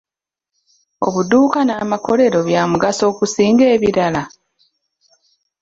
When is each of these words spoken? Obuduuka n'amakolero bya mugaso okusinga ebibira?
Obuduuka 1.07 1.59
n'amakolero 1.63 2.39
bya 2.47 2.61
mugaso 2.71 3.03
okusinga 3.11 3.63
ebibira? 3.75 4.19